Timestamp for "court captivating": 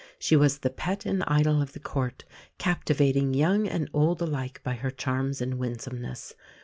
1.79-3.35